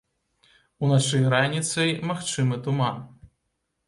Уначы 0.85 1.19
і 1.25 1.29
раніцай 1.33 1.89
магчымы 2.13 2.57
туман. 2.69 2.97